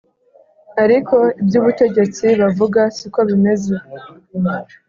ariko 0.83 1.15
ibyo 1.41 1.57
ubutegetsi 1.61 2.25
buvuga 2.41 2.81
siko 2.97 3.19
bimeze 3.29 3.73